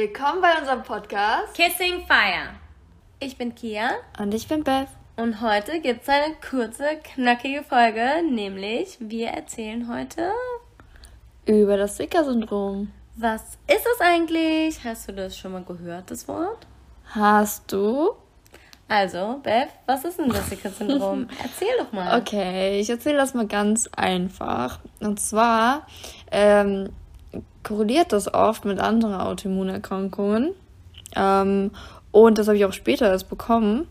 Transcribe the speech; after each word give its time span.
Willkommen 0.00 0.40
bei 0.40 0.56
unserem 0.56 0.84
Podcast 0.84 1.54
Kissing 1.54 2.06
Fire. 2.06 2.50
Ich 3.18 3.36
bin 3.36 3.52
Kia. 3.52 3.90
Und 4.20 4.32
ich 4.32 4.46
bin 4.46 4.62
Beth. 4.62 4.86
Und 5.16 5.40
heute 5.40 5.80
gibt 5.80 6.02
es 6.02 6.08
eine 6.08 6.36
kurze, 6.48 6.84
knackige 7.02 7.64
Folge, 7.64 8.22
nämlich 8.22 8.96
wir 9.00 9.30
erzählen 9.30 9.92
heute 9.92 10.30
über 11.46 11.76
das 11.76 11.96
Zwicker-Syndrom. 11.96 12.92
Was 13.16 13.58
ist 13.66 13.84
es 13.92 14.00
eigentlich? 14.00 14.84
Hast 14.84 15.08
du 15.08 15.14
das 15.14 15.36
schon 15.36 15.50
mal 15.50 15.64
gehört, 15.64 16.12
das 16.12 16.28
Wort? 16.28 16.64
Hast 17.06 17.72
du? 17.72 18.12
Also, 18.86 19.40
Beth, 19.42 19.70
was 19.86 20.04
ist 20.04 20.20
denn 20.20 20.28
das 20.28 20.46
Zwicker-Syndrom? 20.46 21.26
Erzähl 21.42 21.76
doch 21.76 21.90
mal. 21.90 22.20
Okay, 22.20 22.78
ich 22.78 22.88
erzähle 22.88 23.16
das 23.16 23.34
mal 23.34 23.48
ganz 23.48 23.88
einfach. 23.96 24.78
Und 25.00 25.18
zwar 25.18 25.88
ähm, 26.30 26.90
korreliert 27.68 28.12
das 28.12 28.32
oft 28.32 28.64
mit 28.64 28.80
anderen 28.80 29.14
Autoimmunerkrankungen. 29.14 30.54
Ähm, 31.14 31.70
und 32.10 32.38
das 32.38 32.48
habe 32.48 32.56
ich 32.56 32.64
auch 32.64 32.72
später 32.72 33.08
erst 33.08 33.28
bekommen. 33.28 33.86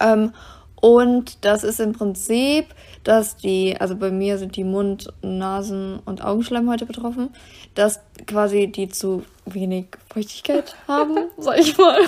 Ähm, 0.00 0.32
und 0.80 1.44
das 1.44 1.62
ist 1.62 1.78
im 1.80 1.92
Prinzip, 1.92 2.66
dass 3.04 3.36
die, 3.36 3.76
also 3.78 3.94
bei 3.94 4.10
mir 4.10 4.38
sind 4.38 4.56
die 4.56 4.64
Mund-, 4.64 5.12
Nasen- 5.22 6.00
und 6.04 6.24
Augenschleimhäute 6.24 6.86
betroffen, 6.86 7.30
dass 7.74 8.00
quasi 8.26 8.66
die 8.66 8.88
zu 8.88 9.22
wenig 9.44 9.86
Feuchtigkeit 10.12 10.74
haben, 10.88 11.18
sag 11.36 11.58
ich 11.58 11.76
mal. 11.78 11.98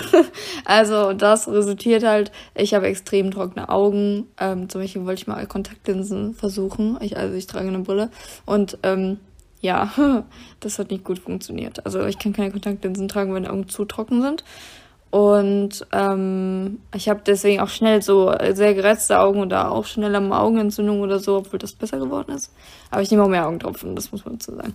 Also 0.64 1.12
das 1.12 1.46
resultiert 1.46 2.04
halt, 2.04 2.32
ich 2.54 2.74
habe 2.74 2.86
extrem 2.86 3.30
trockene 3.30 3.68
Augen. 3.68 4.28
Ähm, 4.40 4.68
zum 4.68 4.80
Beispiel 4.80 5.04
wollte 5.04 5.20
ich 5.20 5.26
mal 5.26 5.46
Kontaktlinsen 5.46 6.34
versuchen. 6.34 6.98
Ich, 7.00 7.16
also 7.16 7.34
ich 7.34 7.46
trage 7.46 7.68
eine 7.68 7.80
Brille. 7.80 8.10
Und 8.46 8.78
ähm, 8.82 9.18
ja, 9.64 9.90
das 10.60 10.78
hat 10.78 10.90
nicht 10.90 11.04
gut 11.04 11.18
funktioniert. 11.18 11.84
Also 11.84 12.04
ich 12.04 12.18
kann 12.18 12.34
keine 12.34 12.52
Kontaktlinsen 12.52 13.08
tragen, 13.08 13.34
wenn 13.34 13.46
Augen 13.46 13.68
zu 13.68 13.84
trocken 13.86 14.22
sind. 14.22 14.44
Und 15.10 15.86
ähm, 15.92 16.80
ich 16.94 17.08
habe 17.08 17.22
deswegen 17.24 17.60
auch 17.60 17.68
schnell 17.68 18.02
so 18.02 18.34
sehr 18.52 18.74
gereizte 18.74 19.20
Augen 19.20 19.40
oder 19.40 19.70
auch 19.70 19.86
schneller 19.86 20.20
mal 20.20 20.40
Augenentzündung 20.40 21.00
oder 21.00 21.20
so, 21.20 21.36
obwohl 21.36 21.58
das 21.58 21.72
besser 21.72 21.98
geworden 21.98 22.32
ist. 22.32 22.52
Aber 22.90 23.00
ich 23.00 23.10
nehme 23.10 23.22
auch 23.22 23.28
mehr 23.28 23.46
Augentropfen, 23.46 23.94
das 23.94 24.12
muss 24.12 24.24
man 24.24 24.34
dazu 24.34 24.54
sagen. 24.54 24.74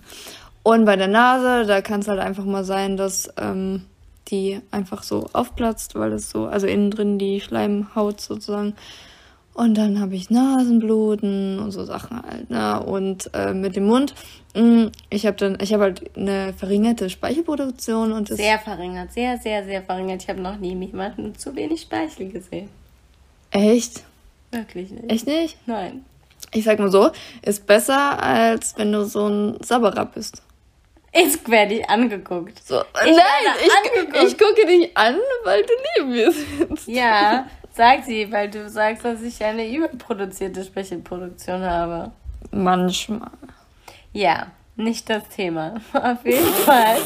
Und 0.62 0.86
bei 0.86 0.96
der 0.96 1.08
Nase, 1.08 1.66
da 1.66 1.82
kann 1.82 2.00
es 2.00 2.08
halt 2.08 2.20
einfach 2.20 2.44
mal 2.44 2.64
sein, 2.64 2.96
dass 2.96 3.30
ähm, 3.36 3.82
die 4.28 4.60
einfach 4.70 5.02
so 5.02 5.28
aufplatzt, 5.34 5.94
weil 5.94 6.12
es 6.12 6.30
so, 6.30 6.46
also 6.46 6.66
innen 6.66 6.90
drin 6.90 7.18
die 7.18 7.40
Schleimhaut 7.40 8.20
sozusagen 8.20 8.74
und 9.60 9.74
dann 9.74 10.00
habe 10.00 10.14
ich 10.14 10.30
Nasenbluten 10.30 11.58
und 11.58 11.70
so 11.70 11.84
Sachen 11.84 12.22
halt, 12.22 12.48
ne? 12.48 12.82
Und 12.82 13.28
äh, 13.34 13.52
mit 13.52 13.76
dem 13.76 13.84
Mund, 13.84 14.14
mh, 14.54 14.62
mm, 14.62 14.92
ich 15.10 15.26
habe 15.26 15.36
dann, 15.36 15.58
ich 15.60 15.74
habe 15.74 15.82
halt 15.82 16.16
eine 16.16 16.54
verringerte 16.54 17.10
Speichelproduktion 17.10 18.12
und 18.12 18.28
sehr 18.28 18.58
verringert, 18.58 19.12
sehr, 19.12 19.36
sehr, 19.36 19.62
sehr 19.66 19.82
verringert. 19.82 20.22
Ich 20.22 20.30
habe 20.30 20.40
noch 20.40 20.56
nie 20.56 20.74
jemanden 20.74 21.36
zu 21.36 21.54
wenig 21.54 21.82
Speichel 21.82 22.30
gesehen. 22.30 22.70
Echt? 23.50 24.02
Wirklich 24.50 24.92
nicht. 24.92 25.12
Echt 25.12 25.26
nicht? 25.26 25.58
Nein. 25.66 26.06
Ich 26.54 26.64
sag 26.64 26.78
mal 26.78 26.90
so, 26.90 27.10
ist 27.42 27.66
besser, 27.66 28.22
als 28.22 28.78
wenn 28.78 28.90
du 28.92 29.04
so 29.04 29.26
ein 29.26 29.58
Sabberer 29.62 30.06
bist. 30.06 30.40
Ich 31.12 31.46
werde 31.48 31.74
dich 31.74 31.90
angeguckt. 31.90 32.66
So, 32.66 32.80
ich 32.80 33.14
nein, 33.14 33.54
ich, 33.62 34.22
ich 34.22 34.38
gucke 34.38 34.64
dich 34.66 34.96
an, 34.96 35.18
weil 35.44 35.62
du 35.64 35.72
neben 35.98 36.12
mir 36.12 36.32
sitzt. 36.32 36.88
Ja, 36.88 37.46
Sag 37.72 38.04
sie, 38.04 38.30
weil 38.32 38.50
du 38.50 38.68
sagst, 38.68 39.04
dass 39.04 39.22
ich 39.22 39.42
eine 39.44 39.68
überproduzierte 39.68 40.64
Speichelproduktion 40.64 41.62
habe. 41.62 42.10
Manchmal. 42.50 43.30
Ja, 44.12 44.48
nicht 44.76 45.08
das 45.08 45.28
Thema. 45.28 45.74
Auf 45.92 46.24
jeden 46.24 46.52
Fall. 46.52 46.96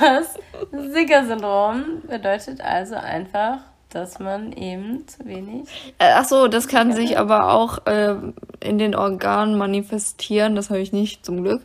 Das 0.00 0.38
Sicker-Syndrom 0.72 2.02
bedeutet 2.08 2.60
also 2.60 2.94
einfach, 2.94 3.58
dass 3.90 4.18
man 4.18 4.52
eben 4.52 5.06
zu 5.06 5.24
wenig. 5.26 5.68
Äh, 5.98 6.12
ach 6.14 6.24
so, 6.24 6.48
das 6.48 6.68
kann 6.68 6.92
sich 6.92 7.18
aber 7.18 7.52
auch 7.52 7.86
äh, 7.86 8.14
in 8.60 8.78
den 8.78 8.94
Organen 8.94 9.58
manifestieren. 9.58 10.56
Das 10.56 10.70
habe 10.70 10.80
ich 10.80 10.92
nicht 10.92 11.26
zum 11.26 11.42
Glück. 11.42 11.62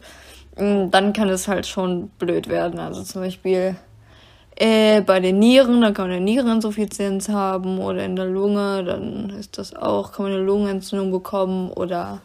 Mm, 0.58 0.92
dann 0.92 1.14
kann 1.14 1.30
es 1.30 1.48
halt 1.48 1.66
schon 1.68 2.10
blöd 2.20 2.50
werden. 2.50 2.80
Also 2.80 3.04
zum 3.04 3.22
Beispiel 3.22 3.76
äh, 4.60 5.02
bei 5.02 5.20
den 5.20 5.40
Nieren, 5.40 5.82
dann 5.82 5.94
kann 5.94 6.08
man 6.08 6.18
eine 6.18 6.26
Niereninsuffizienz 6.26 7.30
haben 7.30 7.80
oder 7.80 8.04
in 8.04 8.16
der 8.16 8.26
Lunge, 8.26 8.84
dann 8.84 9.30
ist 9.32 9.58
das 9.58 9.76
auch, 9.76 10.12
kann 10.12 10.26
man 10.26 10.34
eine 10.34 10.44
Lungenentzündung 10.44 11.12
bekommen 11.12 11.72
oder 11.72 12.22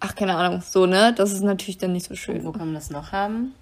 ach, 0.00 0.14
keine 0.14 0.36
Ahnung, 0.36 0.62
so, 0.64 0.86
ne? 0.86 1.12
Das 1.16 1.32
ist 1.32 1.42
natürlich 1.42 1.78
dann 1.78 1.92
nicht 1.92 2.06
so 2.06 2.14
schön. 2.14 2.38
Und 2.38 2.44
wo 2.44 2.52
kann 2.52 2.66
man 2.66 2.74
das 2.74 2.90
noch 2.90 3.10
haben? 3.10 3.54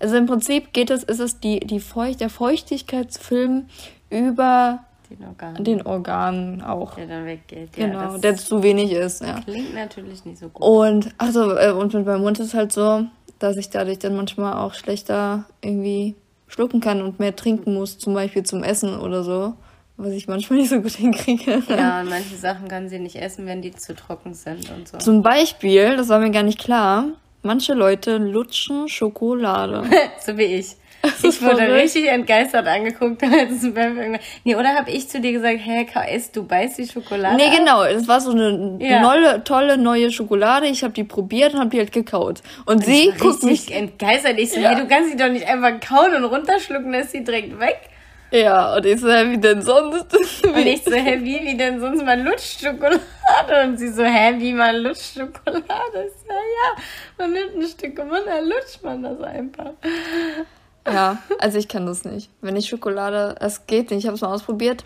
Also 0.00 0.16
im 0.16 0.24
Prinzip 0.26 0.72
geht 0.72 0.90
es, 0.90 1.04
ist 1.04 1.20
es 1.20 1.38
die, 1.38 1.60
die 1.60 1.80
Feucht, 1.80 2.20
der 2.20 2.30
Feuchtigkeitsfilm 2.30 3.66
über 4.08 4.80
den 5.10 5.26
Organen. 5.26 5.64
Den 5.64 5.86
Organen 5.86 6.62
auch. 6.62 6.94
Der 6.94 7.06
dann 7.06 7.26
weggeht. 7.26 7.76
Ja, 7.76 7.88
genau, 7.88 8.16
der 8.16 8.36
zu 8.36 8.62
wenig 8.62 8.92
ist, 8.92 9.20
ja. 9.20 9.40
Klingt 9.42 9.74
natürlich 9.74 10.24
nicht 10.24 10.38
so 10.38 10.48
gut. 10.48 10.62
Und, 10.66 11.14
also, 11.18 11.58
und 11.78 11.92
mit 11.92 12.06
meinem 12.06 12.22
Mund 12.22 12.40
ist 12.40 12.54
halt 12.54 12.72
so, 12.72 13.04
dass 13.38 13.58
ich 13.58 13.68
dadurch 13.68 13.98
dann 13.98 14.16
manchmal 14.16 14.54
auch 14.54 14.72
schlechter 14.72 15.44
irgendwie 15.60 16.14
schlucken 16.46 16.80
kann 16.80 17.02
und 17.02 17.18
mehr 17.18 17.34
trinken 17.34 17.74
muss, 17.74 17.98
zum 17.98 18.14
Beispiel 18.14 18.42
zum 18.44 18.62
Essen 18.62 18.98
oder 18.98 19.22
so, 19.22 19.54
was 19.96 20.10
ich 20.12 20.28
manchmal 20.28 20.58
nicht 20.60 20.70
so 20.70 20.80
gut 20.80 20.92
hinkriege. 20.92 21.62
Ja, 21.68 22.00
und 22.00 22.08
manche 22.08 22.36
Sachen 22.36 22.68
kann 22.68 22.88
sie 22.88 22.98
nicht 22.98 23.16
essen, 23.16 23.46
wenn 23.46 23.62
die 23.62 23.72
zu 23.72 23.94
trocken 23.94 24.34
sind 24.34 24.70
und 24.70 24.88
so. 24.88 24.98
Zum 24.98 25.22
Beispiel, 25.22 25.96
das 25.96 26.08
war 26.08 26.20
mir 26.20 26.30
gar 26.30 26.42
nicht 26.42 26.58
klar, 26.58 27.06
manche 27.42 27.74
Leute 27.74 28.18
lutschen 28.18 28.88
Schokolade. 28.88 29.84
so 30.24 30.36
wie 30.36 30.44
ich. 30.44 30.76
Ich 31.22 31.42
wurde 31.42 31.56
verrückt. 31.56 31.82
richtig 31.82 32.08
entgeistert 32.08 32.66
angeguckt. 32.66 33.22
Als 33.22 33.62
nee, 34.44 34.54
oder 34.54 34.74
habe 34.74 34.90
ich 34.90 35.08
zu 35.08 35.20
dir 35.20 35.32
gesagt, 35.32 35.58
hä, 35.62 35.86
isst 36.14 36.36
du 36.36 36.44
beißt 36.44 36.78
die 36.78 36.86
Schokolade? 36.86 37.36
Nee, 37.36 37.56
genau. 37.56 37.82
Es 37.84 38.06
war 38.06 38.20
so 38.20 38.30
eine 38.30 38.76
ja. 38.80 39.02
tolle, 39.02 39.44
tolle 39.44 39.78
neue 39.78 40.10
Schokolade. 40.10 40.66
Ich 40.66 40.82
habe 40.82 40.92
die 40.92 41.04
probiert 41.04 41.54
und 41.54 41.60
habe 41.60 41.70
die 41.70 41.78
halt 41.78 41.92
gekaut. 41.92 42.42
Und, 42.64 42.76
und 42.76 42.84
sie 42.84 43.12
guckt 43.18 43.42
mich 43.42 43.72
entgeistert. 43.72 44.38
Ich 44.38 44.52
so, 44.52 44.60
ja. 44.60 44.70
hey, 44.70 44.82
du 44.82 44.88
kannst 44.88 45.10
sie 45.10 45.16
doch 45.16 45.28
nicht 45.28 45.46
einfach 45.46 45.80
kauen 45.80 46.14
und 46.14 46.24
runterschlucken, 46.24 46.92
dann 46.92 47.02
ist 47.02 47.12
sie 47.12 47.24
direkt 47.24 47.58
weg. 47.58 47.78
Ja, 48.32 48.74
und 48.74 48.84
ich 48.84 49.00
so, 49.00 49.08
hä, 49.08 49.30
wie 49.30 49.38
denn 49.38 49.62
sonst? 49.62 50.12
und 50.44 50.66
ich 50.66 50.82
so, 50.82 50.92
hä, 50.92 51.18
wie, 51.22 51.40
wie 51.44 51.56
denn 51.56 51.80
sonst? 51.80 52.04
Man 52.04 52.24
lutscht 52.24 52.60
Schokolade. 52.60 53.00
Und 53.64 53.78
sie 53.78 53.88
so, 53.88 54.02
hä, 54.02 54.34
wie 54.38 54.52
man 54.52 54.76
lutscht 54.76 55.14
Schokolade? 55.14 55.62
Ich 56.06 56.12
so, 56.26 56.32
ja, 56.32 56.82
man 57.18 57.32
nimmt 57.32 57.54
ein 57.54 57.62
Stück 57.62 57.98
und 58.00 58.10
dann 58.10 58.48
lutscht 58.48 58.82
man 58.82 59.02
das 59.04 59.20
einfach. 59.20 59.72
Ja, 60.86 61.18
also 61.38 61.58
ich 61.58 61.68
kann 61.68 61.86
das 61.86 62.04
nicht. 62.04 62.30
Wenn 62.40 62.56
ich 62.56 62.68
Schokolade, 62.68 63.36
es 63.40 63.66
geht 63.66 63.90
nicht. 63.90 64.00
Ich 64.00 64.06
habe 64.06 64.14
es 64.14 64.20
mal 64.20 64.32
ausprobiert. 64.32 64.84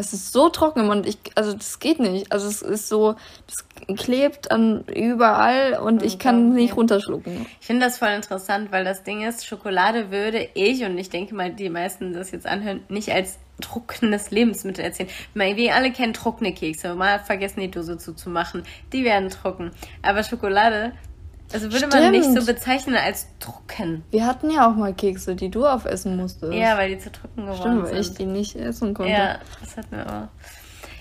Es 0.00 0.12
ist 0.12 0.32
so 0.32 0.48
trocken 0.48 0.90
und 0.90 1.06
ich, 1.06 1.18
also 1.34 1.52
das 1.52 1.80
geht 1.80 1.98
nicht. 1.98 2.30
Also 2.30 2.46
es 2.46 2.62
ist 2.62 2.88
so, 2.88 3.16
das 3.48 3.96
klebt 3.96 4.52
an 4.52 4.84
überall 4.84 5.80
und 5.80 6.04
ich 6.04 6.20
kann 6.20 6.54
nicht 6.54 6.76
runterschlucken. 6.76 7.46
Ich 7.60 7.66
finde 7.66 7.86
das 7.86 7.98
voll 7.98 8.10
interessant, 8.10 8.70
weil 8.70 8.84
das 8.84 9.02
Ding 9.02 9.26
ist, 9.26 9.44
Schokolade 9.44 10.12
würde 10.12 10.48
ich 10.54 10.84
und 10.84 10.96
ich 10.98 11.10
denke 11.10 11.34
mal, 11.34 11.52
die 11.52 11.68
meisten 11.68 12.12
das 12.12 12.30
jetzt 12.30 12.46
anhören, 12.46 12.84
nicht 12.88 13.10
als 13.10 13.38
trockenes 13.60 14.30
Lebensmittel 14.30 14.84
erzählen. 14.84 15.08
Wir 15.34 15.74
alle 15.74 15.90
kennen 15.90 16.12
trockene 16.12 16.54
Kekse, 16.54 16.94
mal 16.94 17.18
vergessen 17.18 17.58
die 17.58 17.70
Dose 17.70 17.98
zuzumachen. 17.98 18.62
Die 18.92 19.04
werden 19.04 19.30
trocken. 19.30 19.72
Aber 20.02 20.22
Schokolade 20.22 20.92
also 21.52 21.66
würde 21.66 21.78
Stimmt. 21.78 21.94
man 21.94 22.10
nicht 22.10 22.32
so 22.32 22.44
bezeichnen 22.44 22.96
als 22.96 23.26
trocken. 23.40 24.04
Wir 24.10 24.26
hatten 24.26 24.50
ja 24.50 24.70
auch 24.70 24.76
mal 24.76 24.92
Kekse, 24.92 25.34
die 25.34 25.50
du 25.50 25.66
aufessen 25.66 26.16
musstest. 26.16 26.52
Ja, 26.52 26.76
weil 26.76 26.90
die 26.90 26.98
zu 26.98 27.10
trocken 27.10 27.42
geworden 27.46 27.60
Stimmt, 27.60 27.82
weil 27.84 28.02
sind. 28.02 28.12
ich 28.12 28.18
die 28.18 28.26
nicht 28.26 28.56
essen 28.56 28.94
konnte. 28.94 29.12
Ja, 29.12 29.38
das 29.60 29.76
hatten 29.76 29.96
wir 29.96 30.06
auch. 30.06 30.28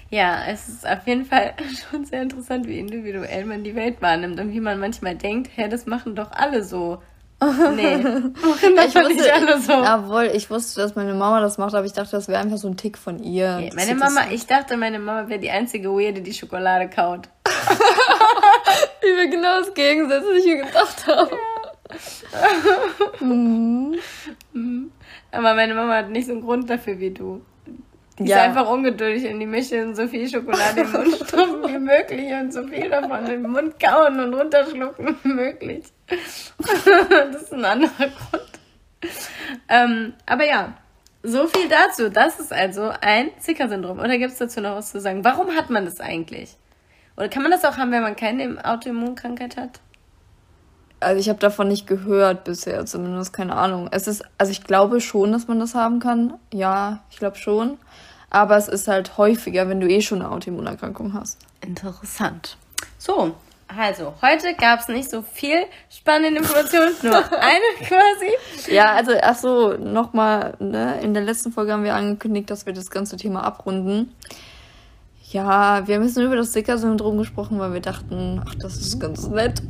Ja, 0.10 0.46
es 0.48 0.70
ist 0.70 0.88
auf 0.88 1.06
jeden 1.06 1.26
Fall 1.26 1.54
schon 1.92 2.06
sehr 2.06 2.22
interessant, 2.22 2.68
wie 2.68 2.80
individuell 2.80 3.46
man 3.46 3.64
die 3.64 3.76
Welt 3.76 4.02
wahrnimmt 4.02 4.40
und 4.40 4.54
wie 4.54 4.62
man 4.62 4.80
manchmal 4.80 5.16
denkt, 5.16 5.52
hä, 5.56 5.68
das 5.68 5.86
machen 5.86 6.16
doch 6.16 6.32
alle 6.32 6.64
so. 6.64 7.00
Nee, 7.40 7.96
ich 7.98 8.96
wusste, 8.96 9.14
nicht 9.14 9.32
alle 9.32 9.60
so. 9.60 9.74
Obwohl, 9.74 10.32
ich 10.34 10.50
wusste, 10.50 10.82
dass 10.82 10.96
meine 10.96 11.14
Mama 11.14 11.40
das 11.42 11.58
macht, 11.58 11.76
aber 11.76 11.86
ich 11.86 11.94
dachte, 11.94 12.12
das 12.12 12.28
wäre 12.28 12.40
einfach 12.40 12.58
so 12.58 12.68
ein 12.68 12.78
Tick 12.78 12.98
von 12.98 13.20
ihr. 13.22 13.60
Okay, 13.60 13.74
meine 13.76 13.96
Mama, 13.96 14.22
ich 14.32 14.48
dachte, 14.48 14.78
meine 14.78 14.98
Mama 14.98 15.30
wäre 15.30 15.40
die 15.40 15.52
einzige 15.52 15.90
Weirde, 15.90 16.22
die 16.22 16.34
Schokolade 16.34 16.90
kaut. 16.90 17.30
Wie 19.02 19.18
wir 19.18 19.28
genau 19.30 19.60
das 19.60 19.74
Gegensätzliche 19.74 20.58
gedacht 20.58 21.08
haben. 21.08 21.38
Ja. 23.22 23.26
mhm. 23.26 24.92
Aber 25.32 25.54
meine 25.54 25.74
Mama 25.74 25.96
hat 25.96 26.10
nicht 26.10 26.28
so 26.28 26.34
einen 26.34 26.42
Grund 26.42 26.70
dafür 26.70 27.00
wie 27.00 27.12
du. 27.12 27.42
Die 28.20 28.26
ja. 28.26 28.38
ist 28.38 28.44
einfach 28.44 28.68
ungeduldig 28.70 29.32
und 29.32 29.40
die 29.40 29.46
möchte 29.46 29.94
so 29.96 30.08
viel 30.08 30.28
Schokolade 30.28 30.82
im 30.82 30.92
Mund 30.92 31.16
stopfen 31.16 31.64
wie 31.68 31.78
möglich 31.78 32.34
und 32.34 32.52
so 32.52 32.64
viel 32.64 32.90
davon 32.90 33.28
im 33.28 33.44
Mund 33.44 33.80
kauen 33.80 34.20
und 34.20 34.34
runterschlucken 34.34 35.16
wie 35.24 35.28
möglich. 35.28 35.86
das 36.08 37.42
ist 37.44 37.54
ein 37.54 37.66
anderer 37.66 38.08
Grund. 38.08 38.52
Ähm, 39.70 40.14
aber 40.26 40.48
ja, 40.48 40.74
so 41.22 41.48
viel 41.48 41.70
dazu. 41.70 42.10
Das 42.10 42.40
ist 42.40 42.52
also 42.52 42.92
ein 43.02 43.30
Zika-Syndrom. 43.40 44.00
Oder 44.00 44.18
gibt 44.18 44.32
es 44.32 44.40
dazu 44.40 44.62
noch 44.62 44.78
was 44.78 44.92
zu 44.92 45.00
sagen? 45.00 45.24
Warum 45.24 45.56
hat 45.56 45.70
man 45.70 45.86
das 45.86 46.00
eigentlich? 46.00 46.58
Oder 47.18 47.30
kann 47.30 47.42
man 47.42 47.52
das 47.52 47.66
auch 47.66 47.78
haben, 47.78 47.92
wenn 47.92 48.04
man 48.04 48.16
keine 48.16 48.64
Autoimmunkrankheit 48.64 49.58
hat? 49.58 49.80
Also 51.00 51.20
ich 51.20 51.30
habe 51.30 51.40
davon 51.40 51.68
nicht 51.68 51.86
gehört 51.86 52.44
bisher, 52.44 52.86
zumindest 52.86 53.34
keine 53.34 53.56
Ahnung. 53.56 53.90
Es 53.92 54.08
ist, 54.08 54.24
also 54.38 54.52
ich 54.52 54.64
glaube 54.64 55.02
schon, 55.02 55.32
dass 55.32 55.48
man 55.48 55.60
das 55.60 55.76
haben 55.76 56.00
kann. 56.00 56.34
Ja, 56.54 57.04
ich 57.12 57.18
glaube 57.18 57.38
schon. 57.38 57.78
Aber 58.30 58.58
es 58.58 58.68
ist 58.68 58.88
halt 58.88 59.18
häufiger, 59.18 59.70
wenn 59.70 59.80
du 59.80 59.88
eh 59.88 60.02
schon 60.02 60.22
eine 60.22 60.32
Autoimmunerkrankung 60.32 61.14
hast. 61.14 61.40
Interessant. 61.62 62.58
So, 62.98 63.36
also, 63.76 64.14
heute 64.22 64.54
gab 64.54 64.80
es 64.80 64.88
nicht 64.88 65.10
so 65.10 65.22
viel 65.22 65.66
spannende 65.90 66.40
Informationen, 66.40 66.96
nur 67.04 67.18
eine 67.40 67.86
quasi. 67.88 68.72
Ja, 68.74 68.94
also, 68.94 69.12
ach 69.22 69.36
so, 69.36 69.74
nochmal, 69.74 70.56
ne, 70.60 71.00
in 71.02 71.14
der 71.14 71.24
letzten 71.24 71.52
Folge 71.52 71.74
haben 71.74 71.84
wir 71.84 71.96
angekündigt, 71.96 72.50
dass 72.50 72.66
wir 72.66 72.74
das 72.74 72.90
ganze 72.90 73.18
Thema 73.18 73.44
abrunden. 73.44 74.14
Ja, 75.32 75.86
wir 75.88 76.00
nur 76.16 76.26
über 76.28 76.38
das 76.38 76.52
Sticker-Syndrom 76.52 77.18
gesprochen, 77.18 77.60
weil 77.60 77.74
wir 77.74 77.82
dachten, 77.82 78.42
ach, 78.48 78.56
das 78.56 78.78
ist 78.78 78.98
ganz 78.98 79.28
nett. 79.28 79.62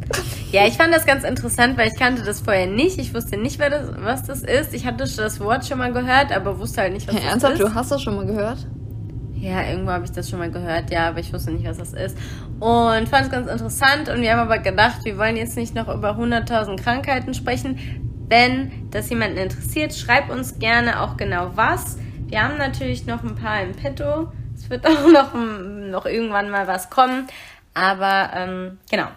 Ja, 0.52 0.68
ich 0.68 0.76
fand 0.76 0.94
das 0.94 1.08
ganz 1.08 1.24
interessant, 1.24 1.80
weil 1.80 1.88
ich 1.88 1.96
kannte 1.96 2.22
das 2.22 2.42
vorher 2.42 2.68
nicht. 2.68 3.00
Ich 3.00 3.16
wusste 3.16 3.38
nicht, 3.38 3.60
das, 3.72 3.90
was 3.98 4.24
das 4.24 4.44
ist. 4.44 4.76
Ich 4.76 4.86
hatte 4.86 5.06
das 5.06 5.40
Wort 5.40 5.66
schon 5.66 5.80
mal 5.80 5.92
gehört, 5.92 6.32
aber 6.32 6.60
wusste 6.60 6.82
halt 6.82 6.94
nicht, 6.94 7.08
was 7.08 7.16
ja, 7.16 7.22
das 7.22 7.30
ernsthaft? 7.30 7.54
ist. 7.56 7.60
Ernsthaft, 7.62 7.76
du 7.76 7.80
hast 7.80 7.92
das 7.92 8.02
schon 8.04 8.16
mal 8.16 8.26
gehört? 8.28 8.68
Ja, 9.34 9.64
irgendwo 9.64 9.92
habe 9.92 10.06
ich 10.06 10.12
das 10.12 10.30
schon 10.30 10.38
mal 10.38 10.52
gehört, 10.52 10.92
ja, 10.92 11.10
aber 11.10 11.20
ich 11.20 11.34
wusste 11.34 11.52
nicht, 11.52 11.66
was 11.66 11.78
das 11.78 11.94
ist. 11.94 12.18
Und 12.60 13.10
fand 13.10 13.26
es 13.26 13.32
ganz 13.32 13.50
interessant 13.50 14.10
und 14.10 14.22
wir 14.22 14.32
haben 14.32 14.40
aber 14.40 14.60
gedacht, 14.60 15.06
wir 15.06 15.18
wollen 15.18 15.38
jetzt 15.38 15.58
nicht 15.58 15.74
noch 15.74 15.88
über 15.88 16.18
100.000 16.18 16.76
Krankheiten 16.78 17.34
sprechen. 17.34 17.80
Wenn 18.30 18.90
das 18.92 19.10
jemanden 19.10 19.38
interessiert, 19.38 19.96
schreibt 19.96 20.30
uns 20.30 20.60
gerne 20.60 21.02
auch 21.02 21.18
genau 21.18 21.52
was. 21.56 21.98
Wir 22.28 22.44
haben 22.44 22.58
natürlich 22.58 23.08
noch 23.08 23.24
ein 23.24 23.36
paar 23.36 23.62
im 23.64 23.72
Petto. 23.72 24.30
Es 24.68 24.70
wird 24.70 24.86
auch 24.88 25.08
noch, 25.08 25.34
noch 25.34 26.06
irgendwann 26.06 26.50
mal 26.50 26.68
was 26.68 26.90
kommen. 26.90 27.28
Aber 27.74 28.32
ähm, 28.34 28.80
genau, 28.90 29.08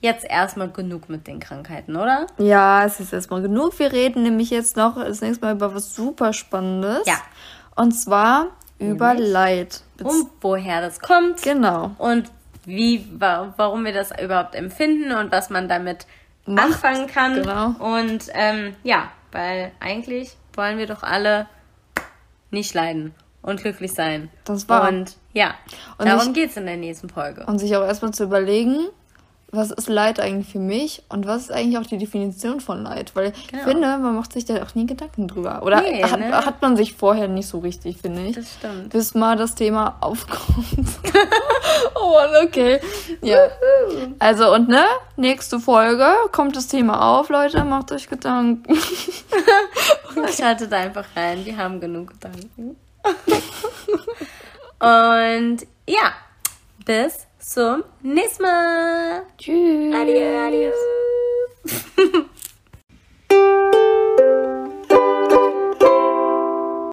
jetzt 0.00 0.24
erstmal 0.28 0.70
genug 0.70 1.08
mit 1.08 1.26
den 1.26 1.38
Krankheiten, 1.38 1.96
oder? 1.96 2.26
Ja, 2.38 2.84
es 2.84 2.98
ist 2.98 3.12
erstmal 3.12 3.42
genug. 3.42 3.78
Wir 3.78 3.92
reden 3.92 4.22
nämlich 4.22 4.50
jetzt 4.50 4.76
noch 4.76 4.96
das 4.96 5.20
nächste 5.20 5.44
Mal 5.44 5.54
über 5.54 5.74
was 5.74 5.94
super 5.94 6.32
Spannendes. 6.32 7.06
Ja. 7.06 7.18
Und 7.76 7.92
zwar 7.92 8.48
über 8.78 9.14
Nämlich, 9.14 9.32
Leid. 9.32 9.80
Um 10.02 10.30
woher 10.40 10.80
das 10.80 11.00
kommt. 11.00 11.42
Genau. 11.42 11.92
Und 11.98 12.30
wie, 12.64 13.06
warum 13.18 13.84
wir 13.84 13.92
das 13.92 14.10
überhaupt 14.20 14.54
empfinden 14.54 15.12
und 15.12 15.30
was 15.30 15.50
man 15.50 15.68
damit 15.68 16.06
Macht. 16.46 16.66
anfangen 16.66 17.06
kann. 17.06 17.34
Genau. 17.34 17.74
Und 17.78 18.24
ähm, 18.34 18.74
ja, 18.82 19.10
weil 19.30 19.70
eigentlich 19.78 20.36
wollen 20.54 20.78
wir 20.78 20.86
doch 20.86 21.02
alle 21.02 21.46
nicht 22.50 22.74
leiden 22.74 23.14
und 23.46 23.62
glücklich 23.62 23.92
sein. 23.92 24.28
Das 24.44 24.68
war. 24.68 24.88
Und 24.88 25.16
ja, 25.32 25.54
und 25.98 26.06
darum 26.06 26.34
geht 26.34 26.50
es 26.50 26.56
in 26.56 26.66
der 26.66 26.76
nächsten 26.76 27.08
Folge. 27.08 27.46
Und 27.46 27.58
sich 27.58 27.74
auch 27.76 27.84
erstmal 27.84 28.12
zu 28.12 28.24
überlegen, 28.24 28.88
was 29.52 29.70
ist 29.70 29.88
Leid 29.88 30.18
eigentlich 30.18 30.52
für 30.52 30.58
mich 30.58 31.04
und 31.08 31.26
was 31.26 31.42
ist 31.42 31.52
eigentlich 31.52 31.78
auch 31.78 31.86
die 31.86 31.98
Definition 31.98 32.60
von 32.60 32.82
Leid? 32.82 33.14
Weil 33.14 33.30
genau. 33.30 33.62
ich 33.62 33.68
finde, 33.68 33.98
man 33.98 34.16
macht 34.16 34.32
sich 34.32 34.44
da 34.44 34.60
auch 34.62 34.74
nie 34.74 34.86
Gedanken 34.86 35.28
drüber. 35.28 35.62
Oder 35.62 35.80
nee, 35.82 36.02
hat, 36.02 36.18
ne? 36.18 36.32
hat, 36.32 36.60
man 36.60 36.76
sich 36.76 36.94
vorher 36.94 37.28
nicht 37.28 37.46
so 37.46 37.60
richtig, 37.60 37.98
finde 37.98 38.26
ich. 38.26 38.34
Das 38.34 38.52
stimmt. 38.52 38.90
Bis 38.90 39.14
mal 39.14 39.36
das 39.36 39.54
Thema 39.54 39.96
aufkommt. 40.00 40.66
oh 41.94 42.12
Mann, 42.12 42.46
okay. 42.46 42.80
Ja. 43.22 43.38
Also 44.18 44.52
und 44.52 44.68
ne, 44.68 44.84
nächste 45.16 45.60
Folge 45.60 46.12
kommt 46.32 46.56
das 46.56 46.66
Thema 46.66 47.18
auf, 47.18 47.28
Leute, 47.28 47.62
macht 47.64 47.92
euch 47.92 48.08
Gedanken. 48.08 48.76
Schaltet 50.36 50.72
einfach 50.72 51.04
rein, 51.14 51.44
wir 51.44 51.56
haben 51.56 51.80
genug 51.80 52.10
Gedanken. 52.10 52.76
Und 54.80 55.66
ja, 55.88 56.14
bis 56.84 57.26
zum 57.38 57.84
nächsten 58.02 58.42
Mal. 58.42 59.22
Tschüss. 59.38 59.94
Adieu, 59.94 60.46
adieu. 60.46 60.72